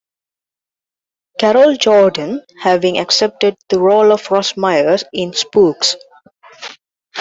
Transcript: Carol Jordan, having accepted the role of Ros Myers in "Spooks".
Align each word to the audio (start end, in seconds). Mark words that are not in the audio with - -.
Carol 1.37 1.75
Jordan, 1.77 2.43
having 2.59 2.97
accepted 2.97 3.55
the 3.69 3.79
role 3.79 4.11
of 4.11 4.31
Ros 4.31 4.57
Myers 4.57 5.03
in 5.13 5.31
"Spooks". 5.33 5.95